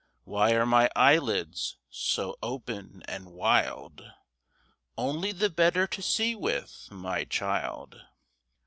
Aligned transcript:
"Why 0.23 0.53
are 0.53 0.65
my 0.65 0.89
eyelids 0.95 1.77
so 1.91 2.35
open 2.41 3.03
and 3.07 3.27
wild?" 3.33 4.01
Only 4.97 5.31
the 5.31 5.51
better 5.51 5.85
to 5.85 6.01
see 6.01 6.33
with, 6.33 6.87
my 6.89 7.23
child! 7.23 8.01